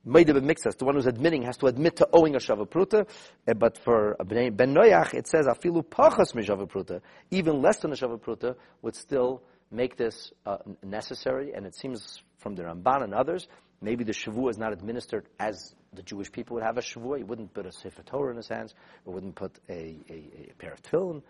Meideh 0.06 0.40
Mixas, 0.40 0.76
the 0.78 0.84
one 0.84 0.94
who's 0.94 1.06
admitting, 1.06 1.42
has 1.42 1.56
to 1.58 1.66
admit 1.66 1.96
to 1.96 2.08
owing 2.12 2.34
a 2.34 2.38
Shavapruta. 2.38 3.06
Eh, 3.46 3.52
but 3.52 3.78
for 3.78 4.16
Ben 4.24 4.74
Noyach, 4.74 5.14
it 5.14 5.26
says, 5.26 5.46
Afilu 5.46 5.84
Pachas 5.84 6.34
Mishavapruta, 6.34 7.00
even 7.30 7.60
less 7.60 7.78
than 7.78 7.92
a 7.92 7.94
Shavapruta, 7.94 8.54
would 8.82 8.94
still 8.94 9.42
make 9.70 9.96
this 9.96 10.32
uh, 10.46 10.58
necessary, 10.82 11.52
and 11.52 11.66
it 11.66 11.74
seems 11.74 12.22
from 12.38 12.54
the 12.54 12.62
Ramban 12.62 13.04
and 13.04 13.14
others, 13.14 13.48
maybe 13.82 14.04
the 14.04 14.12
Shavua 14.12 14.50
is 14.50 14.58
not 14.58 14.72
administered 14.72 15.28
as 15.38 15.74
the 15.92 16.02
Jewish 16.02 16.30
people 16.32 16.54
would 16.54 16.64
have 16.64 16.78
a 16.78 16.80
Shavua. 16.80 17.18
He 17.18 17.24
wouldn't 17.24 17.52
put 17.52 17.66
a 17.66 17.72
Sefer 17.72 18.02
Torah 18.02 18.30
in 18.30 18.36
his 18.36 18.48
hands, 18.48 18.74
or 19.04 19.14
wouldn't 19.14 19.34
put 19.34 19.58
a, 19.68 19.98
a, 20.08 20.50
a 20.50 20.54
pair 20.58 20.72
of 20.72 20.82
tefillin. 20.82 21.22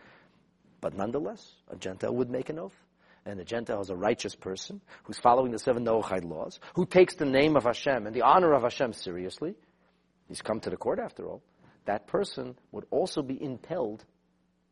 But 0.81 0.95
nonetheless, 0.95 1.55
a 1.69 1.77
Gentile 1.77 2.15
would 2.15 2.31
make 2.31 2.49
an 2.51 2.59
oath. 2.59 2.77
And 3.29 3.39
the 3.39 3.45
Gentile 3.45 3.83
is 3.83 3.91
a 3.91 3.95
righteous 3.95 4.35
person 4.35 4.81
who's 5.05 5.19
following 5.19 5.53
the 5.53 5.59
seven 5.59 5.85
Noachide 5.85 6.25
laws, 6.25 6.59
who 6.75 6.87
takes 6.87 7.15
the 7.15 7.27
name 7.27 7.57
of 7.57 7.65
Hashem 7.65 8.07
and 8.07 8.17
the 8.17 8.23
honor 8.23 8.55
of 8.55 8.63
Hashem 8.63 8.95
seriously. 8.95 9.55
He's 10.29 10.41
come 10.41 10.61
to 10.61 10.71
the 10.71 10.79
court 10.79 10.99
after 10.99 11.27
all. 11.27 11.43
That 11.85 12.07
person 12.07 12.57
would 12.73 12.87
also 12.91 13.21
be 13.21 13.41
impelled 13.43 14.03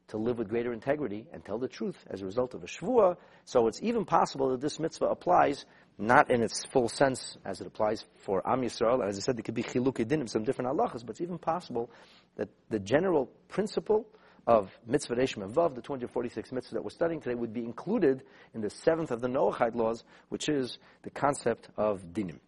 to 0.09 0.17
live 0.17 0.39
with 0.39 0.49
greater 0.49 0.73
integrity 0.73 1.27
and 1.35 1.45
tell 1.45 1.59
the 1.59 1.69
truth 1.69 1.97
as 2.09 2.23
a 2.23 2.25
result 2.25 2.55
of 2.55 2.63
a 2.63 2.67
shvua. 2.67 3.17
So 3.45 3.67
it's 3.67 3.83
even 3.83 4.07
possible 4.07 4.51
that 4.51 4.63
this 4.63 4.81
mitzvah 4.81 5.07
applies 5.07 5.67
not 5.99 6.31
in 6.31 6.43
its 6.43 6.65
full 6.65 6.89
sense 6.89 7.37
as 7.45 7.61
it 7.61 7.67
applies 7.67 8.07
for 8.25 8.43
Am 8.49 8.63
Yisrael. 8.63 9.07
As 9.07 9.19
I 9.19 9.21
said, 9.21 9.37
there 9.37 9.43
could 9.43 9.55
be 9.55 9.65
chiluk 9.65 10.31
some 10.31 10.45
different 10.45 10.71
halachas, 10.71 11.05
but 11.05 11.11
it's 11.11 11.21
even 11.21 11.39
possible 11.39 11.91
that 12.37 12.49
the 12.71 12.79
general 12.79 13.27
principle 13.49 14.07
of 14.47 14.71
mitzvah 14.87 15.17
Reshim 15.17 15.43
the 15.75 15.83
246 15.83 16.51
mitzvahs 16.51 16.71
that 16.71 16.85
we're 16.85 16.91
studying 16.91 17.21
today, 17.21 17.35
would 17.35 17.53
be 17.53 17.65
included 17.65 18.23
in 18.55 18.61
the 18.61 18.71
seventh 18.71 19.11
of 19.11 19.21
the 19.21 19.29
Noachide 19.29 19.75
laws, 19.75 20.05
which 20.29 20.49
is 20.49 20.79
the 21.03 21.11
concept 21.11 21.69
of 21.77 22.01
dinim. 22.13 22.39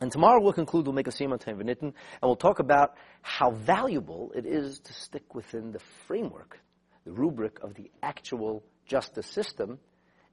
And 0.00 0.10
tomorrow 0.10 0.40
we'll 0.40 0.54
conclude, 0.54 0.86
we'll 0.86 0.94
make 0.94 1.06
a 1.06 1.10
siyum 1.10 1.32
on 1.32 1.38
V'nitin, 1.38 1.82
and 1.82 1.94
we'll 2.22 2.34
talk 2.34 2.58
about 2.58 2.94
how 3.20 3.50
valuable 3.50 4.32
it 4.34 4.46
is 4.46 4.80
to 4.80 4.92
stick 4.92 5.34
within 5.34 5.70
the 5.70 5.80
framework, 6.06 6.58
the 7.04 7.12
rubric 7.12 7.62
of 7.62 7.74
the 7.74 7.90
actual 8.02 8.64
justice 8.86 9.26
system, 9.26 9.78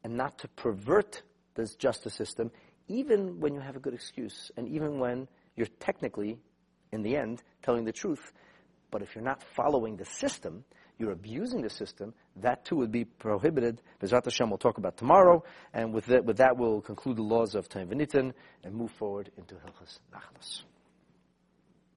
and 0.04 0.16
not 0.16 0.40
to 0.40 0.48
pervert 0.48 1.22
this 1.56 1.76
justice 1.76 2.14
system, 2.14 2.52
even 2.88 3.40
when 3.40 3.54
you 3.54 3.60
have 3.60 3.76
a 3.76 3.80
good 3.80 3.94
excuse, 3.94 4.50
and 4.56 4.68
even 4.70 4.98
when 4.98 5.28
you're 5.56 5.68
technically, 5.80 6.40
in 6.92 7.04
the 7.04 7.18
end, 7.18 7.44
telling 7.62 7.84
the 7.84 7.92
truth. 7.92 8.32
But 8.92 9.02
if 9.02 9.16
you're 9.16 9.24
not 9.24 9.44
following 9.56 9.98
the 9.98 10.06
system, 10.06 10.64
you're 10.98 11.12
abusing 11.12 11.62
the 11.62 11.70
system, 11.70 12.14
that 12.38 12.66
too 12.66 12.76
would 12.78 12.92
be 12.92 13.06
prohibited. 13.06 13.82
Bezrat 14.02 14.26
Hashem 14.26 14.50
we'll 14.50 14.58
talk 14.58 14.78
about 14.78 14.98
tomorrow, 14.98 15.44
and 15.74 15.94
with 15.94 16.06
that, 16.08 16.26
with 16.26 16.38
that 16.38 16.58
we'll 16.58 16.82
conclude 16.82 17.18
the 17.18 17.24
laws 17.24 17.56
of 17.56 17.70
Taim 17.70 18.34
and 18.64 18.76
move 18.76 18.92
forward 18.92 19.32
into 19.38 19.56
Hilchas 19.56 20.00
Nachlas. 20.14 20.64